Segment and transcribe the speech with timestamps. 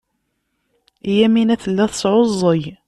[1.17, 2.63] Yamina tella tesɛuẓẓug.